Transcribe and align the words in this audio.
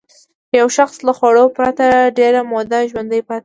یو 0.59 0.67
شخص 0.77 0.95
له 1.07 1.13
خوړو 1.17 1.45
پرته 1.57 1.85
ډېره 2.19 2.41
موده 2.51 2.79
ژوندی 2.91 3.21
پاتې 3.27 3.37
شي. 3.37 3.39